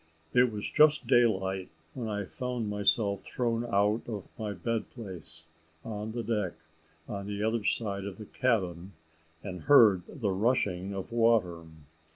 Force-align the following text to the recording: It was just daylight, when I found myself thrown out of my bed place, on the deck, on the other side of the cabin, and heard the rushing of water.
It 0.33 0.51
was 0.51 0.67
just 0.71 1.05
daylight, 1.05 1.69
when 1.93 2.07
I 2.09 2.25
found 2.25 2.71
myself 2.71 3.23
thrown 3.23 3.63
out 3.65 4.01
of 4.07 4.27
my 4.39 4.51
bed 4.51 4.89
place, 4.89 5.45
on 5.85 6.13
the 6.13 6.23
deck, 6.23 6.53
on 7.07 7.27
the 7.27 7.43
other 7.43 7.63
side 7.63 8.05
of 8.05 8.17
the 8.17 8.25
cabin, 8.25 8.93
and 9.43 9.65
heard 9.65 10.01
the 10.07 10.31
rushing 10.31 10.91
of 10.95 11.11
water. 11.11 11.65